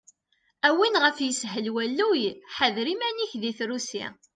[0.67, 2.23] A win ɣef yeshel walluy,
[2.55, 4.05] ḥader iman-ik di trusi!